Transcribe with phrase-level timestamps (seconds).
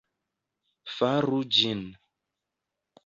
[0.93, 1.85] Faru ĝin